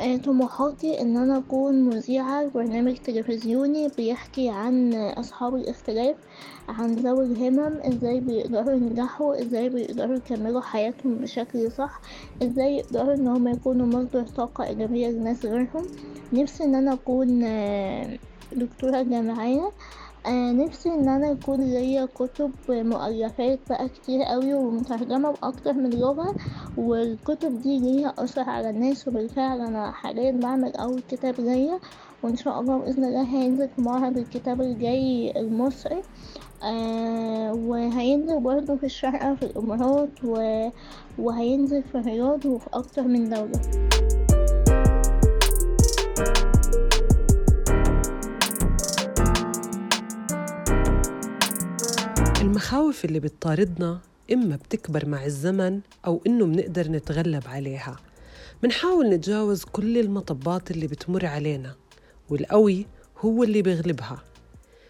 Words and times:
آه، 0.00 0.16
طموحاتي 0.16 1.00
إن 1.00 1.16
أنا 1.16 1.38
أكون 1.38 1.82
مذيعة 1.82 2.42
لبرنامج 2.44 2.96
تلفزيوني 2.96 3.88
بيحكي 3.88 4.48
عن 4.48 4.94
أصحاب 4.94 5.54
الاختلاف 5.54 6.16
عن 6.68 6.94
ذوي 6.94 7.24
الهمم 7.24 7.80
إزاي 7.80 8.20
بيقدروا 8.20 8.72
ينجحوا 8.72 9.42
إزاي 9.42 9.68
بيقدروا 9.68 10.16
يكملوا 10.16 10.60
حياتهم 10.60 11.14
بشكل 11.14 11.72
صح 11.72 12.00
إزاي 12.42 12.76
يقدروا 12.76 13.14
إن 13.14 13.28
هما 13.28 13.50
يكونوا 13.50 13.86
مصدر 13.86 14.26
طاقة 14.26 14.64
إيجابية 14.64 15.08
لناس 15.08 15.44
غيرهم. 15.44 15.86
نفسي 16.32 16.64
إن 16.64 16.74
أنا 16.74 16.92
أكون 16.92 17.42
آه، 17.44 18.18
دكتورة 18.52 19.02
جامعية 19.02 19.72
آه 20.26 20.52
نفسي 20.52 20.88
إن 20.88 21.08
أنا 21.08 21.30
يكون 21.30 21.60
ليا 21.60 22.04
كتب 22.14 22.50
مؤلفات 22.68 23.58
بقى 23.70 23.88
كتير 23.88 24.22
قوي 24.22 24.54
ومترجمة 24.54 25.30
بأكتر 25.30 25.72
من 25.72 25.90
لغة 25.90 26.34
والكتب 26.76 27.60
دي 27.62 27.78
ليها 27.78 28.14
أثر 28.18 28.40
على 28.50 28.70
الناس 28.70 29.08
وبالفعل 29.08 29.60
أنا 29.60 29.90
حاليا 29.92 30.32
بعمل 30.32 30.76
أول 30.76 31.02
كتاب 31.10 31.40
ليا 31.40 31.78
وإن 32.22 32.36
شاء 32.36 32.60
الله 32.60 32.78
بإذن 32.78 33.04
الله 33.04 33.22
هينزل 33.22 33.68
في 33.68 33.82
معرض 33.82 34.18
الكتاب 34.18 34.60
الجاي 34.60 35.32
المصري. 35.36 36.02
آه 36.64 37.52
وهينزل 37.54 38.40
برضه 38.40 38.76
في 38.76 38.84
الشارقة 38.86 39.34
في 39.34 39.42
الإمارات 39.42 40.24
و... 40.24 40.68
وهينزل 41.18 41.82
في 41.82 41.94
الرياض 41.94 42.46
وفي 42.46 42.66
أكتر 42.72 43.02
من 43.02 43.28
دولة. 43.28 43.60
المخاوف 52.60 53.04
اللي 53.04 53.20
بتطاردنا 53.20 54.00
إما 54.32 54.56
بتكبر 54.56 55.06
مع 55.06 55.24
الزمن 55.26 55.80
أو 56.06 56.22
إنه 56.26 56.46
بنقدر 56.46 56.90
نتغلب 56.90 57.42
عليها. 57.46 57.96
منحاول 58.62 59.08
نتجاوز 59.08 59.64
كل 59.64 59.98
المطبات 59.98 60.70
اللي 60.70 60.86
بتمر 60.86 61.26
علينا 61.26 61.76
والقوي 62.30 62.86
هو 63.18 63.42
اللي 63.44 63.62
بيغلبها. 63.62 64.22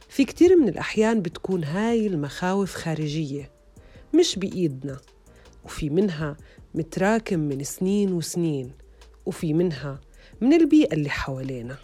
في 0.08 0.24
كتير 0.24 0.56
من 0.56 0.68
الأحيان 0.68 1.22
بتكون 1.22 1.64
هاي 1.64 2.06
المخاوف 2.06 2.74
خارجية 2.74 3.50
مش 4.14 4.36
بإيدنا 4.36 4.96
وفي 5.64 5.90
منها 5.90 6.36
متراكم 6.74 7.38
من 7.40 7.64
سنين 7.64 8.12
وسنين 8.12 8.72
وفي 9.26 9.54
منها 9.54 10.00
من 10.40 10.52
البيئة 10.52 10.94
اللي 10.94 11.10
حوالينا. 11.10 11.76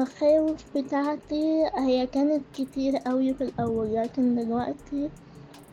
المخاوف 0.00 0.64
بتاعتي 0.76 1.64
هي 1.78 2.06
كانت 2.06 2.42
كتير 2.54 2.96
قوي 2.96 3.34
في 3.34 3.44
الأول 3.44 3.94
لكن 3.94 4.34
دلوقتي 4.34 5.10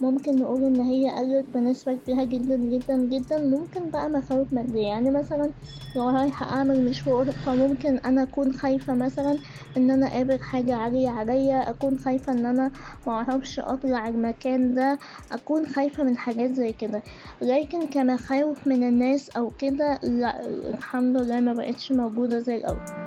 ممكن 0.01 0.39
نقول 0.39 0.63
إن 0.63 0.81
هي 0.81 1.09
قلت 1.09 1.45
بنسبة 1.53 1.93
كبيرة 1.93 2.23
جدا 2.23 2.55
جدا 2.55 2.97
جدا. 2.97 3.37
ممكن 3.37 3.89
بقى 3.89 4.09
مخاوف 4.09 4.53
مادية. 4.53 4.87
يعني 4.87 5.11
مثلا 5.11 5.49
لو 5.95 6.09
رايحة 6.09 6.45
أعمل 6.57 6.85
مشوار 6.85 7.31
فممكن 7.31 7.97
أنا 7.97 8.23
أكون 8.23 8.53
خايفة 8.53 8.93
مثلا 8.93 9.37
إن 9.77 9.91
أنا 9.91 10.07
أقابل 10.07 10.39
حاجة 10.39 10.75
عالية 10.75 11.09
عليا 11.09 11.69
أكون 11.69 11.99
خايفة 11.99 12.33
إن 12.33 12.45
أنا 12.45 12.71
معرفش 13.07 13.59
أطلع 13.59 14.07
المكان 14.07 14.73
ده 14.73 14.99
أكون 15.31 15.65
خايفة 15.67 16.03
من 16.03 16.17
حاجات 16.17 16.53
زي 16.53 16.73
كده. 16.73 17.03
لكن 17.41 17.87
كمخاوف 17.87 18.67
من 18.67 18.83
الناس 18.87 19.29
أو 19.29 19.51
كده 19.59 19.99
لأ 20.03 20.45
الحمد 20.47 21.17
لله 21.17 21.39
مبقتش 21.39 21.91
موجودة 21.91 22.39
زي 22.39 22.55
الأول. 22.55 23.06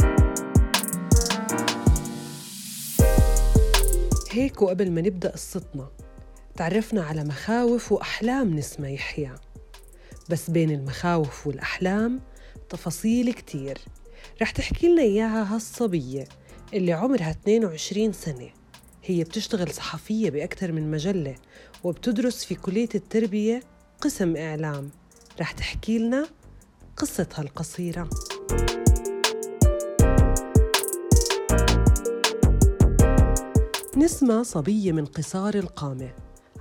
هيك 4.32 4.62
وقبل 4.62 4.90
ما 4.90 5.00
نبدأ 5.00 5.30
قصتنا 5.30 5.88
تعرفنا 6.56 7.02
على 7.02 7.24
مخاوف 7.24 7.92
وأحلام 7.92 8.56
نسمة 8.56 8.88
يحيى. 8.88 9.34
بس 10.30 10.50
بين 10.50 10.70
المخاوف 10.70 11.46
والأحلام 11.46 12.20
تفاصيل 12.68 13.32
كتير. 13.32 13.78
رح 14.42 14.50
تحكي 14.50 14.88
لنا 14.88 15.02
إياها 15.02 15.54
هالصبية 15.54 16.28
اللي 16.74 16.92
عمرها 16.92 17.30
22 17.30 18.12
سنة. 18.12 18.50
هي 19.04 19.24
بتشتغل 19.24 19.72
صحفية 19.72 20.30
بأكثر 20.30 20.72
من 20.72 20.90
مجلة 20.90 21.34
وبتدرس 21.84 22.44
في 22.44 22.54
كلية 22.54 22.88
التربية 22.94 23.62
قسم 24.00 24.36
إعلام. 24.36 24.90
رح 25.40 25.52
تحكي 25.52 25.98
لنا 25.98 26.28
قصتها 26.96 27.42
القصيرة 27.42 28.10
نسمة 33.96 34.42
صبية 34.42 34.92
من 34.92 35.04
قصار 35.04 35.54
القامة. 35.54 36.12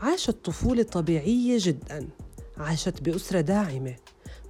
عاشت 0.01 0.45
طفولة 0.45 0.83
طبيعية 0.83 1.57
جدا. 1.61 2.07
عاشت 2.57 3.01
بأسرة 3.01 3.41
داعمة. 3.41 3.95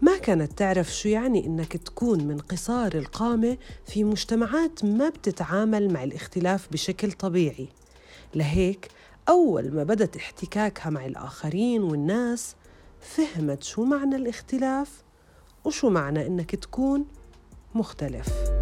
ما 0.01 0.17
كانت 0.17 0.51
تعرف 0.57 0.95
شو 0.95 1.09
يعني 1.09 1.45
إنك 1.45 1.78
تكون 1.78 2.28
من 2.28 2.38
قصار 2.38 2.94
القامة 2.95 3.57
في 3.85 4.03
مجتمعات 4.03 4.85
ما 4.85 5.09
بتتعامل 5.09 5.94
مع 5.94 6.03
الاختلاف 6.03 6.68
بشكل 6.72 7.12
طبيعي. 7.12 7.68
لهيك 8.35 8.88
أول 9.29 9.75
ما 9.75 9.84
بدت 9.84 10.16
احتكاكها 10.16 10.89
مع 10.89 11.06
الآخرين 11.06 11.84
والناس 11.84 12.56
فهمت 13.01 13.63
شو 13.63 13.84
معنى 13.84 14.16
الاختلاف 14.16 15.03
وشو 15.66 15.89
معنى 15.89 16.28
إنك 16.28 16.56
تكون 16.56 17.06
مختلف. 17.75 18.58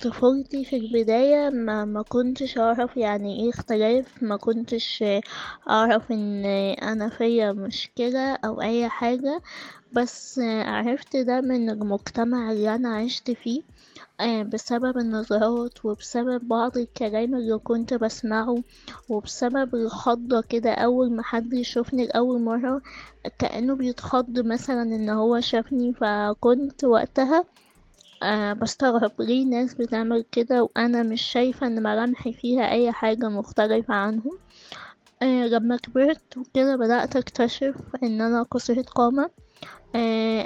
طفولتي 0.00 0.64
في 0.64 0.76
البداية 0.76 1.50
ما, 1.50 1.84
ما 1.84 2.02
كنتش 2.02 2.58
أعرف 2.58 2.96
يعني 2.96 3.40
إيه 3.44 3.50
اختلاف 3.50 4.22
ما 4.22 4.36
كنتش 4.36 5.04
أعرف 5.70 6.12
إن 6.12 6.44
أنا 6.82 7.08
فيا 7.08 7.52
مشكلة 7.52 8.34
أو 8.34 8.62
أي 8.62 8.88
حاجة 8.88 9.42
بس 9.92 10.38
عرفت 10.44 11.16
ده 11.16 11.40
من 11.40 11.70
المجتمع 11.70 12.52
اللي 12.52 12.74
أنا 12.74 12.96
عشت 12.96 13.30
فيه 13.30 13.62
بسبب 14.42 14.98
النظرات 14.98 15.84
وبسبب 15.84 16.48
بعض 16.48 16.78
الكلام 16.78 17.34
اللي 17.34 17.58
كنت 17.58 17.94
بسمعه 17.94 18.62
وبسبب 19.08 19.74
الخضة 19.74 20.40
كده 20.48 20.70
أول 20.72 21.12
ما 21.12 21.22
حد 21.22 21.52
يشوفني 21.52 22.06
لأول 22.06 22.40
مرة 22.42 22.82
كأنه 23.38 23.74
بيتخض 23.74 24.38
مثلا 24.40 24.82
إن 24.82 25.08
هو 25.10 25.40
شافني 25.40 25.92
فكنت 25.92 26.84
وقتها 26.84 27.44
أه 28.22 28.52
بستغرب 28.52 29.12
ليه 29.20 29.46
ناس 29.46 29.74
بتعمل 29.74 30.24
كده 30.32 30.62
وأنا 30.62 31.02
مش 31.02 31.22
شايفة 31.22 31.66
إن 31.66 31.82
ملامحي 31.82 32.32
فيها 32.32 32.70
أي 32.72 32.92
حاجة 32.92 33.28
مختلفة 33.28 33.94
عنهم. 33.94 34.38
أه 35.22 35.46
لما 35.46 35.76
كبرت 35.76 36.38
وكده 36.38 36.76
بدأت 36.76 37.16
أكتشف 37.16 37.76
إن 38.02 38.20
أنا 38.20 38.42
قصيرة 38.42 38.82
قامة. 38.82 39.30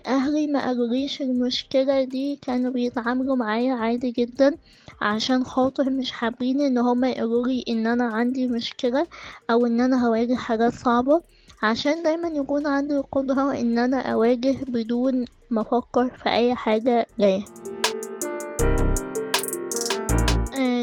أهلي 0.07 0.47
ما 0.47 0.67
قالوليش 0.67 1.23
المشكلة 1.23 2.05
دي 2.05 2.37
كانوا 2.43 2.73
بيتعاملوا 2.73 3.37
معايا 3.37 3.75
عادي 3.75 4.11
جدا 4.11 4.57
عشان 5.01 5.45
خاطر 5.45 5.91
مش 5.91 6.13
حابين 6.13 6.61
إن 6.61 6.79
هما 6.79 7.11
يقولولي 7.11 7.65
إن 7.69 7.87
أنا 7.87 8.05
عندي 8.05 8.47
مشكلة 8.47 9.07
أو 9.51 9.67
إن 9.67 9.81
أنا 9.81 10.07
هواجه 10.07 10.35
حاجات 10.35 10.73
صعبة. 10.75 11.23
عشان 11.63 12.03
دايما 12.03 12.29
يكون 12.29 12.67
عندي 12.67 12.97
القدرة 12.97 13.61
إن 13.61 13.79
أنا 13.79 14.13
أواجه 14.13 14.57
بدون 14.69 15.25
ما 15.51 15.61
أفكر 15.61 16.09
في 16.23 16.29
أي 16.29 16.55
حاجة 16.55 17.07
جاية. 17.19 17.45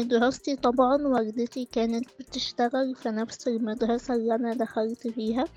دراستي 0.08 0.56
طبعا 0.56 1.06
والدتي 1.06 1.64
كانت 1.64 2.08
بتشتغل 2.20 2.94
في 2.94 3.08
نفس 3.08 3.48
المدرسة 3.48 4.14
اللي 4.14 4.34
أنا 4.34 4.54
دخلت 4.54 5.08
فيها 5.08 5.48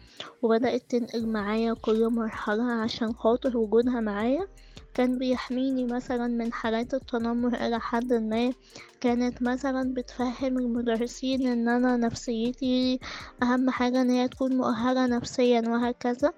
وبدأت 0.42 0.82
تنقل 0.90 1.28
معايا 1.28 1.74
كل 1.74 2.10
مرحلة 2.10 2.72
عشان 2.72 3.14
خاطر 3.14 3.58
وجودها 3.58 4.00
معايا. 4.00 4.48
كان 4.94 5.18
بيحميني 5.18 5.86
مثلا 5.86 6.28
من 6.28 6.54
حالات 6.54 6.94
التنمر 6.94 7.54
إلى 7.68 7.80
حد 7.80 8.14
ما. 8.14 8.54
كانت 9.02 9.42
مثلا 9.42 9.94
بتفهم 9.94 10.58
المدرسين 10.58 11.48
إن 11.48 11.70
أنا 11.70 11.98
نفسيتي 11.98 13.00
أهم 13.44 13.70
حاجة 13.70 14.02
إن 14.02 14.10
هي 14.10 14.28
تكون 14.28 14.58
مؤهلة 14.58 15.06
نفسيا 15.06 15.62
وهكذا. 15.68 16.34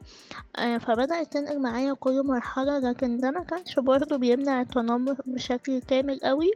فبدأت 0.79 1.33
تنقل 1.33 1.61
معايا 1.61 1.93
كل 1.93 2.23
مرحلة 2.27 2.79
لكن 2.79 3.17
ده 3.17 3.31
ما 3.31 3.43
كانش 3.43 3.79
برضه 3.79 4.17
بيمنع 4.17 4.61
التنمر 4.61 5.15
بشكل 5.25 5.79
كامل 5.81 6.19
قوي 6.23 6.51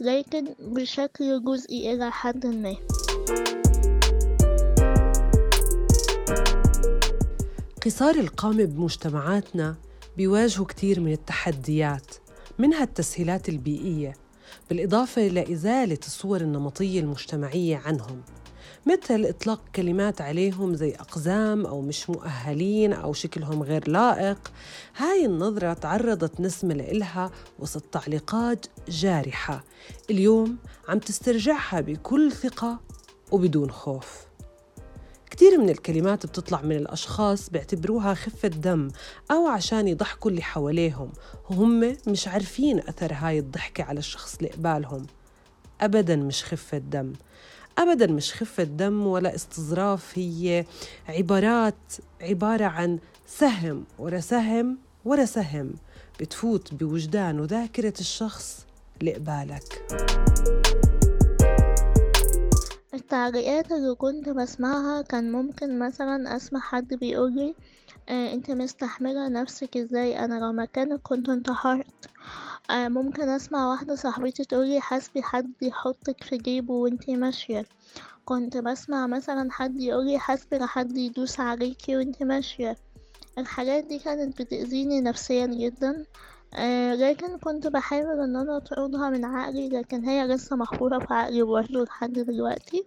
لكن 0.00 0.54
بشكل 0.60 1.44
جزئي 1.44 1.94
إلى 1.94 2.10
حد 2.10 2.46
ما. 2.46 2.74
قصار 7.86 8.14
القامة 8.14 8.64
بمجتمعاتنا 8.64 9.74
بيواجهوا 10.18 10.66
كتير 10.66 11.00
من 11.00 11.12
التحديات 11.12 12.14
منها 12.58 12.82
التسهيلات 12.82 13.48
البيئية 13.48 14.14
بالإضافة 14.68 15.26
إلى 15.26 15.52
إزالة 15.52 15.98
الصور 16.06 16.40
النمطية 16.40 17.00
المجتمعية 17.00 17.76
عنهم 17.76 18.22
مثل 18.86 19.24
إطلاق 19.24 19.60
كلمات 19.74 20.20
عليهم 20.20 20.74
زي 20.74 20.94
أقزام 20.94 21.66
أو 21.66 21.80
مش 21.80 22.10
مؤهلين 22.10 22.92
أو 22.92 23.12
شكلهم 23.12 23.62
غير 23.62 23.88
لائق. 23.90 24.52
هاي 24.96 25.24
النظرة 25.24 25.72
تعرضت 25.72 26.40
نسمة 26.40 26.74
لإلها 26.74 27.30
وسط 27.58 27.82
تعليقات 27.82 28.66
جارحة 28.88 29.64
اليوم 30.10 30.56
عم 30.88 30.98
تسترجعها 30.98 31.80
بكل 31.80 32.32
ثقة 32.32 32.80
وبدون 33.32 33.70
خوف. 33.70 34.27
كتير 35.38 35.58
من 35.58 35.68
الكلمات 35.68 36.26
بتطلع 36.26 36.62
من 36.62 36.76
الأشخاص 36.76 37.50
بيعتبروها 37.50 38.14
خفة 38.14 38.48
دم 38.48 38.88
أو 39.30 39.46
عشان 39.46 39.88
يضحكوا 39.88 40.30
اللي 40.30 40.42
حواليهم. 40.42 41.12
وهم 41.50 41.96
مش 42.06 42.28
عارفين 42.28 42.78
أثر 42.78 43.12
هاي 43.12 43.38
الضحكة 43.38 43.84
على 43.84 43.98
الشخص 43.98 44.36
اللي 44.36 44.48
قبالهم. 44.48 45.06
أبدا 45.80 46.16
مش 46.16 46.44
خفة 46.44 46.78
دم. 46.78 47.12
أبدا 47.78 48.06
مش 48.06 48.34
خفة 48.34 48.62
دم 48.62 49.06
ولا 49.06 49.34
استظراف 49.34 50.18
هي 50.18 50.64
عبارات 51.08 51.92
عبارة 52.20 52.64
عن 52.64 52.98
سهم 53.26 53.84
ورا 53.98 54.20
سهم 54.20 54.78
ورا 55.04 55.24
سهم 55.24 55.72
بتفوت 56.20 56.74
بوجدان 56.74 57.40
وذاكرة 57.40 57.94
الشخص 58.00 58.66
اللي 59.00 59.14
قبالك. 59.14 59.82
التعليقات 63.08 63.72
اللي 63.72 63.94
كنت 63.94 64.28
بسمعها 64.28 65.02
كان 65.02 65.32
ممكن 65.32 65.78
مثلا 65.78 66.36
أسمع 66.36 66.60
حد 66.60 66.94
بيقولي 66.94 67.54
آه 68.08 68.32
أنت 68.32 68.50
مستحملة 68.50 69.28
نفسك 69.28 69.76
إزاي؟ 69.76 70.18
أنا 70.24 70.34
لو 70.40 70.52
مكانك 70.52 71.00
كنت 71.02 71.28
انتحرت. 71.28 72.10
آه 72.70 72.88
ممكن 72.88 73.28
أسمع 73.28 73.70
واحدة 73.70 73.94
صاحبتي 73.94 74.44
تقولي 74.44 74.80
حسبي 74.80 75.22
حد 75.22 75.52
يحطك 75.62 76.24
في 76.24 76.36
جيبه 76.36 76.74
وانتي 76.74 77.16
ماشية. 77.16 77.64
كنت 78.24 78.56
بسمع 78.56 79.06
مثلا 79.06 79.52
حد 79.52 79.80
يقولي 79.80 80.18
حسبي 80.18 80.58
لحد 80.58 80.96
يدوس 80.96 81.40
عليكي 81.40 81.96
وانتي 81.96 82.24
ماشية. 82.24 82.76
الحاجات 83.38 83.84
دي 83.84 83.98
كانت 83.98 84.42
بتأذيني 84.42 85.00
نفسيا 85.00 85.46
جدا. 85.46 86.04
آه 86.54 86.94
لكن 86.94 87.38
كنت 87.38 87.66
بحاول 87.66 88.20
إن 88.20 88.36
أنا 88.36 88.56
أطردها 88.56 89.10
من 89.10 89.24
عقلي 89.24 89.68
لكن 89.68 90.04
هي 90.04 90.26
لسه 90.26 90.56
محفورة 90.56 90.98
في 90.98 91.14
عقلي 91.14 91.42
برضه 91.42 91.84
لحد 91.84 92.12
دلوقتي. 92.12 92.84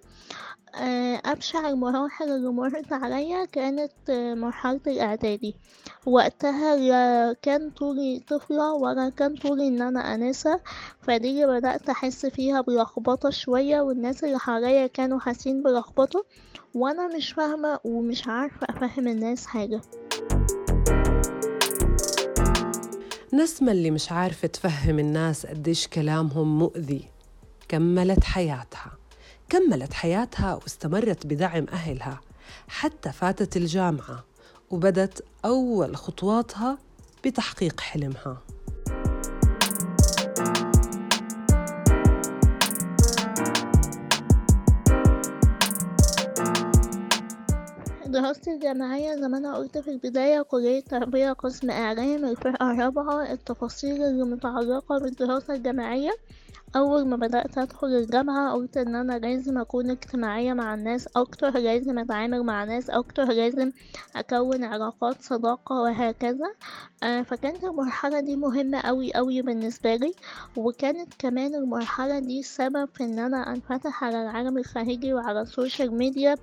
آه 0.75 1.21
أبشع 1.25 1.69
المراحل 1.69 2.29
اللي 2.29 2.49
مرت 2.49 2.93
عليا 2.93 3.45
كانت 3.45 3.91
مرحلة 4.37 4.79
الإعدادي. 4.87 5.55
وقتها 6.05 6.75
لا 6.75 7.33
كان 7.41 7.69
طولي 7.69 8.23
طفلة 8.27 8.73
ولا 8.73 9.09
كان 9.09 9.35
طولي 9.35 9.67
إن 9.67 9.81
أنا 9.81 10.15
أنسة 10.15 10.59
فدي 11.01 11.29
اللي 11.29 11.59
بدأت 11.59 11.89
أحس 11.89 12.25
فيها 12.25 12.61
بلخبطة 12.61 13.29
شوية 13.29 13.81
والناس 13.81 14.23
اللي 14.23 14.39
حواليا 14.39 14.87
كانوا 14.87 15.19
حاسين 15.19 15.63
بلخبطة 15.63 16.25
وأنا 16.73 17.07
مش 17.07 17.33
فاهمة 17.33 17.79
ومش 17.83 18.27
عارفة 18.27 18.67
أفهم 18.69 19.07
الناس 19.07 19.45
حاجة. 19.45 19.81
نسمة 23.33 23.71
اللي 23.71 23.91
مش 23.91 24.11
عارفة 24.11 24.47
تفهم 24.47 24.99
الناس 24.99 25.45
قديش 25.45 25.87
كلامهم 25.87 26.59
مؤذي. 26.59 27.03
كملت 27.67 28.23
حياتها. 28.23 28.91
كملت 29.49 29.93
حياتها 29.93 30.55
واستمرت 30.55 31.27
بدعم 31.27 31.65
أهلها. 31.73 32.21
حتى 32.67 33.11
فاتت 33.11 33.57
الجامعة 33.57 34.23
وبدت 34.69 35.25
أول 35.45 35.95
خطواتها 35.97 36.77
بتحقيق 37.25 37.79
حلمها. 37.79 38.37
دراستي 48.31 48.51
الجامعية 48.53 49.15
زي 49.15 49.27
ما 49.27 49.37
أنا 49.37 49.55
قلت 49.57 49.77
في 49.77 49.89
البداية 49.91 50.41
كلية 50.41 50.79
تربية 50.79 51.31
قسم 51.31 51.71
إعلام 51.71 52.25
الفرقة 52.25 52.71
الرابعة 52.71 53.31
التفاصيل 53.31 54.03
اللي 54.03 54.23
متعلقة 54.23 54.99
بالدراسة 54.99 55.53
الجامعية. 55.53 56.11
أول 56.75 57.07
ما 57.07 57.15
بدأت 57.15 57.57
أدخل 57.57 57.87
الجامعة 57.87 58.53
قلت 58.53 58.77
إن 58.77 58.95
أنا 58.95 59.19
لازم 59.19 59.57
أكون 59.57 59.89
اجتماعية 59.89 60.53
مع 60.53 60.73
الناس 60.73 61.07
أكتر 61.15 61.49
لازم 61.57 61.99
أتعامل 61.99 62.43
مع 62.43 62.63
ناس 62.63 62.89
أكتر 62.89 63.23
لازم 63.23 63.71
أكون 64.15 64.63
علاقات 64.63 65.21
صداقة 65.21 65.81
وهكذا. 65.81 66.53
آه 67.03 67.21
فكانت 67.21 67.63
المرحلة 67.63 68.19
دي 68.19 68.35
مهمة 68.35 68.77
أوي 68.77 69.11
أوي 69.11 69.41
بالنسبة 69.41 69.95
لي. 69.95 70.13
وكانت 70.57 71.13
كمان 71.19 71.55
المرحلة 71.55 72.19
دي 72.19 72.43
سبب 72.43 72.89
في 72.93 73.03
إن 73.03 73.19
أنا 73.19 73.51
أنفتح 73.51 74.03
على 74.03 74.21
العالم 74.23 74.57
الخارجي 74.57 75.13
وعلى 75.13 75.41
ال 75.41 75.49
social 75.49 75.97
media 75.97 76.35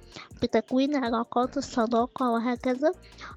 بتكوين 0.43 0.97
علاقات 0.97 1.57
الصداقة 1.57 2.31
وهكذا. 2.31 2.93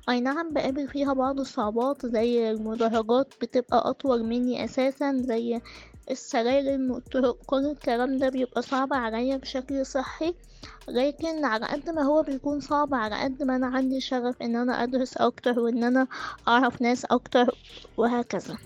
أي 0.09 0.21
نعم 0.21 0.53
بقابل 0.53 0.87
فيها 0.87 1.13
بعض 1.13 1.39
الصعوبات 1.39 2.05
زي 2.05 2.51
المدرجات 2.51 3.33
بتبقى 3.41 3.89
أطول 3.89 4.23
مني 4.23 4.63
أساسا 4.65 5.17
زي 5.17 5.61
السلالم 6.11 6.91
والطرق 6.91 7.37
كل 7.45 7.65
الكلام 7.65 8.17
ده 8.17 8.29
بيبقى 8.29 8.61
صعب 8.61 8.93
عليا 8.93 9.37
بشكل 9.37 9.85
صحي. 9.85 10.33
لكن 10.87 11.45
على 11.45 11.65
قد 11.65 11.89
ما 11.89 12.01
هو 12.01 12.21
بيكون 12.23 12.59
صعب 12.59 12.93
على 12.93 13.23
قد 13.23 13.43
ما 13.43 13.55
أنا 13.55 13.67
عندي 13.67 14.01
شغف 14.01 14.41
إن 14.41 14.55
أنا 14.55 14.83
أدرس 14.83 15.17
أكتر 15.17 15.59
وإن 15.59 15.83
أنا 15.83 16.07
أعرف 16.47 16.81
ناس 16.81 17.05
أكتر 17.05 17.55
وهكذا. 17.97 18.57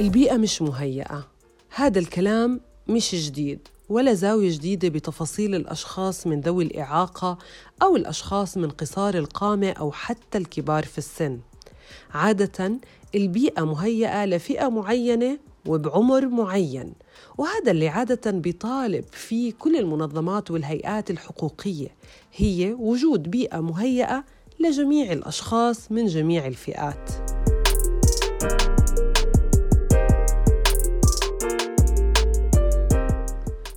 البيئة 0.00 0.36
مش 0.36 0.62
مهيئة. 0.62 1.28
هذا 1.74 1.98
الكلام 1.98 2.60
مش 2.88 3.14
جديد 3.14 3.68
ولا 3.88 4.14
زاوية 4.14 4.50
جديدة 4.50 4.88
بتفاصيل 4.88 5.54
الأشخاص 5.54 6.26
من 6.26 6.40
ذوي 6.40 6.64
الإعاقة 6.64 7.38
أو 7.82 7.96
الأشخاص 7.96 8.56
من 8.56 8.70
قصار 8.70 9.14
القامة 9.14 9.70
أو 9.70 9.92
حتى 9.92 10.38
الكبار 10.38 10.84
في 10.84 10.98
السن. 10.98 11.40
عادة 12.14 12.72
البيئة 13.14 13.64
مهيئة 13.64 14.24
لفئة 14.24 14.68
معينة 14.68 15.38
وبعمر 15.66 16.28
معين 16.28 16.92
وهذا 17.38 17.70
اللي 17.70 17.88
عادة 17.88 18.30
بيطالب 18.30 19.04
فيه 19.12 19.52
كل 19.58 19.76
المنظمات 19.76 20.50
والهيئات 20.50 21.10
الحقوقية 21.10 21.88
هي 22.36 22.72
وجود 22.78 23.30
بيئة 23.30 23.60
مهيئة 23.60 24.24
لجميع 24.60 25.12
الأشخاص 25.12 25.92
من 25.92 26.06
جميع 26.06 26.46
الفئات. 26.46 27.10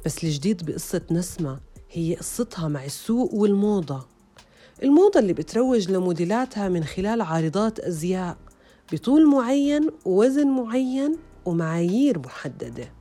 بس 0.05 0.23
الجديد 0.23 0.65
بقصة 0.65 1.01
نسمة 1.11 1.59
هي 1.91 2.15
قصتها 2.15 2.67
مع 2.67 2.85
السوق 2.85 3.33
والموضة. 3.33 4.14
الموضة 4.83 5.19
اللي 5.19 5.33
بتروج 5.33 5.91
لموديلاتها 5.91 6.69
من 6.69 6.83
خلال 6.83 7.21
عارضات 7.21 7.79
أزياء 7.79 8.37
بطول 8.93 9.29
معين 9.29 9.89
ووزن 10.05 10.47
معين 10.47 11.15
ومعايير 11.45 12.19
محددة 12.19 12.91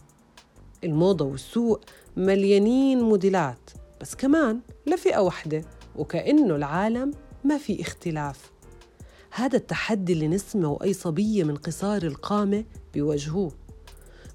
الموضة 0.84 1.24
والسوق 1.24 1.80
مليانين 2.16 3.00
موديلات 3.00 3.70
بس 4.00 4.14
كمان 4.14 4.60
لفئة 4.86 5.18
واحدة 5.18 5.64
وكأنه 5.96 6.56
العالم 6.56 7.10
ما 7.44 7.58
في 7.58 7.80
اختلاف 7.80 8.50
هذا 9.30 9.56
التحدي 9.56 10.12
اللي 10.12 10.28
نسمة 10.28 10.68
وأي 10.72 10.92
صبية 10.92 11.44
من 11.44 11.56
قصار 11.56 12.02
القامة 12.02 12.64
بيواجهوه 12.94 13.52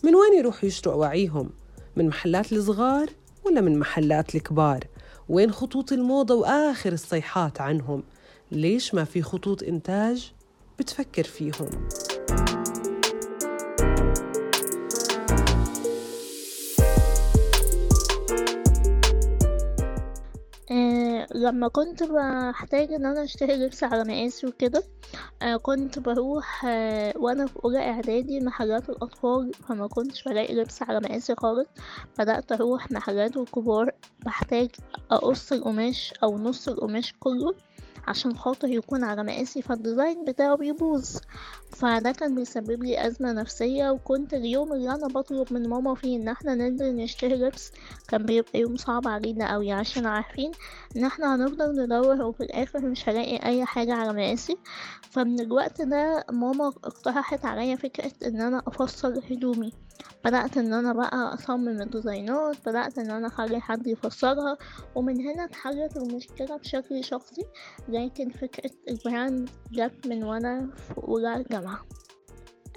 من 0.03 0.15
وين 0.15 0.34
يروحوا 0.39 0.65
يشتروا 0.65 0.96
أواعيهم؟ 0.96 1.50
من 1.96 2.08
محلات 2.08 2.53
الصغار 2.53 3.10
ولا 3.46 3.62
من 3.62 3.79
محلات 3.79 4.36
الكبار؟ 4.36 4.88
وين 5.29 5.51
خطوط 5.51 5.91
الموضة 5.91 6.36
وآخر 6.36 6.93
الصيحات 6.93 7.62
عنهم؟ 7.62 8.03
ليش 8.51 8.93
ما 8.93 9.03
في 9.03 9.21
خطوط 9.21 9.63
إنتاج 9.63 10.31
بتفكر 10.79 11.24
فيهم؟ 11.24 11.69
آه 20.71 21.27
لما 21.36 21.67
كنت 21.67 22.03
بحتاج 22.03 22.91
إن 22.93 23.05
أنا 23.05 23.24
أشتري 23.24 23.53
لبس 23.55 23.83
على 23.83 24.03
مقاسي 24.03 24.48
وكده 24.48 24.83
كنت 25.62 26.00
بروح 26.00 26.65
آه 26.65 27.13
وأنا 27.17 27.48
في 27.48 27.60
أولى 27.65 27.79
إعدادي 27.89 28.39
محلات 28.39 28.89
الأطفال 28.89 29.51
فما 29.53 29.88
كنتش 29.88 30.24
بلاقي 30.24 30.55
لبس 30.55 30.81
على 30.84 31.00
مقاسي 31.00 31.36
خالص. 31.36 31.67
بدأت 32.19 32.51
أروح 32.51 32.91
محلات 32.91 33.38
الكبار 33.38 33.91
بحتاج 34.25 34.69
أقص 35.12 35.51
القماش 35.51 36.13
أو 36.24 36.38
نص 36.38 36.67
القماش 36.67 37.13
كله. 37.19 37.55
عشان 38.09 38.37
خاطر 38.37 38.67
يكون 38.67 39.03
على 39.03 39.23
مقاسي 39.23 39.61
فالديزاين 39.61 40.25
بتاعه 40.25 40.55
بيبوظ. 40.55 41.17
فده 41.71 42.11
كان 42.11 42.35
بيسبب 42.35 42.83
لي 42.83 43.07
أزمة 43.07 43.31
نفسية 43.31 43.89
وكنت 43.89 44.33
اليوم 44.33 44.73
اللي 44.73 44.89
أنا 44.95 45.07
بطلب 45.07 45.53
من 45.53 45.69
ماما 45.69 45.95
فيه 45.95 46.17
إن 46.17 46.27
إحنا 46.27 46.55
ننزل 46.55 46.95
نشتري 46.95 47.35
لبس 47.35 47.71
كان 48.07 48.25
بيبقى 48.25 48.59
يوم 48.59 48.75
صعب 48.77 49.07
علينا 49.07 49.45
أوي. 49.45 49.71
عشان 49.71 50.05
عارفين 50.05 50.51
إن 50.97 51.05
إحنا 51.05 51.35
هنفضل 51.35 51.83
ندور 51.83 52.21
وفي 52.21 52.43
الآخر 52.43 52.79
مش 52.85 53.09
هلاقي 53.09 53.45
أي 53.45 53.65
حاجة 53.65 53.93
على 53.93 54.13
مقاسي. 54.13 54.57
فمن 55.11 55.39
الوقت 55.39 55.81
ده 55.81 56.25
ماما 56.31 56.67
اقترحت 56.67 57.45
عليا 57.45 57.75
فكرة 57.75 58.11
إن 58.25 58.41
أنا 58.41 58.61
أفصل 58.67 59.21
هدومي. 59.31 59.71
بدأت 60.25 60.57
إن 60.57 60.73
أنا 60.73 60.93
بقى 60.93 61.33
أصمم 61.33 61.81
الديزاينات 61.81 62.55
بدأت 62.69 62.97
إن 62.97 63.11
أنا 63.11 63.27
أخلي 63.27 63.59
حد 63.61 63.88
يفصلها 63.88 64.57
ومن 64.95 65.21
هنا 65.21 65.45
اتحلت 65.45 65.97
المشكلة 65.97 66.57
بشكل 66.57 67.03
شخصي 67.03 67.45
لكن 67.89 68.29
فكرة 68.29 68.71
ال 68.89 68.99
brand 68.99 69.49
جت 69.71 70.07
من 70.07 70.23
وأنا 70.23 70.69
في 70.75 70.97
أولى 70.97 71.43
جامعة. 71.51 71.85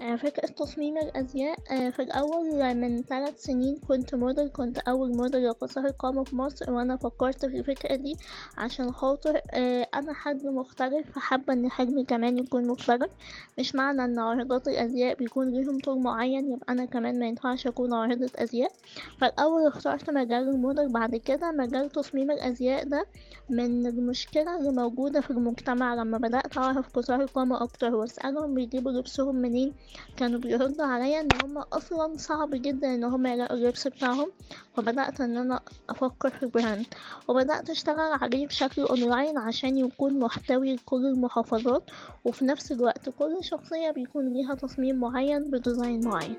آه، 0.00 0.16
فكرة 0.16 0.46
تصميم 0.46 0.99
الأزياء؟ 0.99 1.58
آه، 1.70 1.90
في 1.90 2.02
الأول 2.02 2.75
من 2.75 3.02
ثلاث 3.02 3.42
سنين 3.42 3.78
كنت 3.88 4.14
موديل 4.14 4.49
كنت 4.49 4.78
أول 4.78 5.16
موديل 5.16 5.49
لقصار 5.49 5.87
القامة 5.87 6.25
في 6.25 6.37
مصر 6.37 6.72
وأنا 6.72 6.96
فكرت 6.96 7.46
في 7.46 7.58
الفكرة 7.58 7.96
دي 7.96 8.16
عشان 8.58 8.92
خاطر 8.92 9.40
آه، 9.50 9.87
أنا 9.94 10.12
حجم 10.12 10.56
مختلف 10.56 11.11
فحابة 11.11 11.52
إن 11.52 11.70
حجمي 11.70 12.04
كمان 12.04 12.38
يكون 12.38 12.66
مختلف. 12.66 13.11
مش 13.58 13.75
معنى 13.75 14.04
إن 14.04 14.18
عارضات 14.18 14.68
الأزياء 14.68 15.14
بيكون 15.16 15.50
ليهم 15.50 15.78
طول 15.78 15.99
معين 16.02 16.52
يبقى 16.52 16.72
أنا 16.72 16.84
كمان 16.84 17.18
مينفعش 17.18 17.66
أكون 17.66 17.94
عارضة 17.94 18.30
أزياء. 18.37 18.72
فالأول 19.20 19.66
اخترت 19.66 20.11
مجال 20.11 20.49
الموديل 20.49 20.92
بعد 20.92 21.16
كده 21.16 21.50
مجال 21.52 21.90
تصميم 21.90 22.30
الأزياء 22.30 22.84
ده 22.88 23.06
من 23.50 23.87
المشكلة 23.87 24.58
اللي 24.58 24.70
موجودة 24.70 25.20
في 25.20 25.30
المجتمع 25.30 25.94
لما 25.94 26.18
بدأت 26.18 26.58
أعرف 26.58 26.88
قصار 26.96 27.20
القامة 27.20 27.62
أكتر 27.62 27.94
وأسألهم 27.94 28.54
بيجيبوا 28.54 28.92
لبسهم 28.92 29.37
منين 29.37 29.72
كانوا 30.16 30.40
بيردوا 30.40 30.84
عليا 30.86 31.20
إن 31.20 31.28
هما 31.44 31.64
أصلا 31.72 32.16
صعب 32.16 32.50
جدا 32.52 32.94
إن 32.94 33.04
هما 33.04 33.32
يلاقوا 33.32 33.56
اللبس 33.56 33.88
بتاعهم 33.88 34.32
فبدأت 34.76 35.20
إن 35.20 35.36
أنا 35.36 35.60
أفكر 35.90 36.30
في 36.30 36.46
brand 36.46 36.87
وبدأت 37.28 37.70
أشتغل 37.70 38.12
عليه 38.22 38.46
بشكل 38.46 38.82
أونلاين 38.82 39.38
عشان 39.38 39.78
يكون 39.78 40.18
محتوي 40.18 40.74
لكل 40.74 41.06
المحافظات 41.06 41.90
وفي 42.24 42.44
نفس 42.44 42.72
الوقت 42.72 43.08
كل 43.08 43.38
شخصية 43.40 43.90
بيكون 43.90 44.32
ليها 44.32 44.54
تصميم 44.54 44.96
معين 45.00 45.50
بديزاين 45.50 46.04
معين. 46.04 46.36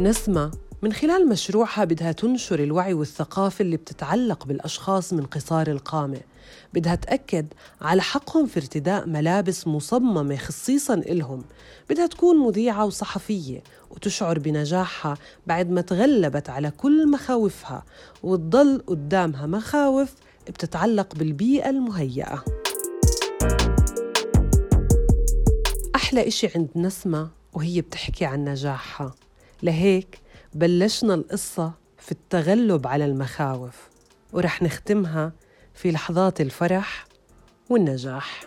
نسمة 0.00 0.50
من 0.82 0.92
خلال 0.92 1.28
مشروعها 1.28 1.84
بدها 1.84 2.12
تنشر 2.12 2.62
الوعي 2.62 2.94
والثقافة 2.94 3.62
اللي 3.62 3.76
بتتعلق 3.76 4.44
بالأشخاص 4.46 5.12
من 5.12 5.26
قصار 5.26 5.66
القامة. 5.70 6.20
بدها 6.74 6.94
تأكد 6.94 7.46
على 7.80 8.02
حقهم 8.02 8.46
في 8.46 8.60
ارتداء 8.60 9.06
ملابس 9.06 9.66
مصممة 9.66 10.36
خصيصاً 10.36 10.94
إلهم. 10.94 11.44
بدها 11.90 12.06
تكون 12.06 12.36
مذيعة 12.36 12.84
وصحفية 12.84 13.62
وتشعر 13.90 14.38
بنجاحها 14.38 15.16
بعد 15.46 15.70
ما 15.70 15.80
تغلبت 15.80 16.50
على 16.50 16.70
كل 16.70 17.10
مخاوفها 17.10 17.84
وتضل 18.22 18.82
قدامها 18.86 19.46
مخاوف 19.46 20.14
بتتعلق 20.46 21.14
بالبيئة 21.14 21.70
المهيئة. 21.70 22.44
أحلى 25.94 26.28
إشي 26.28 26.48
عند 26.54 26.68
نسمة 26.76 27.30
وهي 27.52 27.80
بتحكي 27.80 28.24
عن 28.24 28.44
نجاحها. 28.44 29.14
لهيك 29.62 30.20
بلشنا 30.54 31.14
القصة 31.14 31.72
في 31.98 32.12
التغلب 32.12 32.86
على 32.86 33.04
المخاوف 33.04 33.88
ورح 34.32 34.62
نختمها 34.62 35.32
في 35.74 35.90
لحظات 35.90 36.40
الفرح 36.40 37.06
والنجاح. 37.68 38.44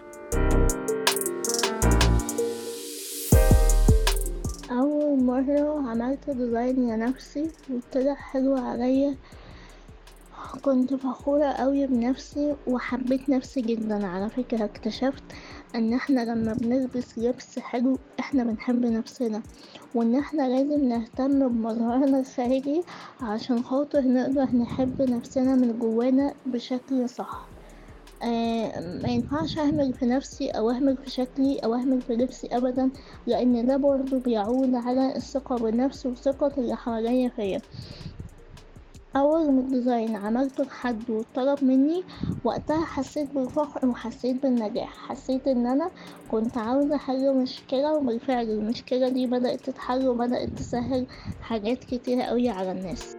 أول 4.71 5.23
مرة 5.23 5.89
عملت 5.89 6.29
ديزاين 6.29 6.89
لنفسي 6.95 7.51
وطلع 7.69 8.13
حلو 8.15 8.55
عليا. 8.55 9.15
كنت 10.61 10.93
فخورة 10.93 11.45
قوي 11.45 11.87
بنفسي 11.87 12.55
وحبيت 12.67 13.29
نفسي 13.29 13.61
جدا. 13.61 14.07
على 14.07 14.29
فكرة 14.29 14.65
اكتشفت 14.65 15.23
إن 15.75 15.93
إحنا 15.93 16.21
لما 16.21 16.53
بنلبس 16.53 17.17
لبس 17.17 17.59
حلو 17.59 17.97
إحنا 18.19 18.43
بنحب 18.43 18.85
نفسنا 18.85 19.41
وإن 19.95 20.15
إحنا 20.15 20.49
لازم 20.49 20.87
نهتم 20.87 21.47
بمظهرنا 21.49 22.19
الخارجي 22.19 22.81
عشان 23.21 23.63
خاطر 23.63 24.01
نقدر 24.01 24.55
نحب 24.55 25.01
نفسنا 25.01 25.55
من 25.55 25.79
جوانا 25.79 26.33
بشكل 26.45 27.09
صح. 27.09 27.49
آه 28.23 28.79
ما 29.03 29.09
ينفعش 29.09 29.57
أهمل 29.57 29.93
في 29.93 30.05
نفسي 30.05 30.49
أو 30.49 30.69
أهمل 30.69 30.97
في 30.97 31.09
شكلي 31.09 31.59
أو 31.59 31.73
أهمل 31.73 32.01
في 32.01 32.13
لبسي 32.13 32.47
ابدا 32.51 32.91
لأن 33.27 33.65
ده 33.65 33.77
برضه 33.77 34.19
بيعود 34.19 34.75
على 34.75 35.15
الثقة 35.15 35.57
بالنفس 35.57 36.05
وثقة 36.05 36.51
اللي 36.57 36.75
حواليا 36.75 37.29
فيا. 37.29 37.61
أول 39.15 39.51
ما 39.51 39.59
الديزاين 39.61 40.15
عملته 40.15 40.63
لحد 40.63 41.09
وطلب 41.09 41.63
مني 41.63 42.03
وقتها 42.43 42.85
حسيت 42.85 43.31
بالفخر 43.33 43.85
وحسيت 43.87 44.43
بالنجاح. 44.43 45.09
حسيت 45.09 45.47
إن 45.47 45.67
أنا 45.67 45.91
كنت 46.31 46.57
عاوزة 46.57 46.95
أحل 46.95 47.35
مشكلة 47.35 47.93
وبالفعل 47.93 48.49
المشكلة 48.49 49.09
دي 49.09 49.27
بدأت 49.27 49.59
تتحل 49.59 50.07
وبدأت 50.07 50.49
تسهل 50.49 51.05
حاجات 51.41 51.83
كتيرة 51.83 52.23
قوي 52.23 52.49
على 52.49 52.71
الناس. 52.71 53.15